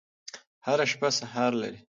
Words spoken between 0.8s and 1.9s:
شپه سهار لري.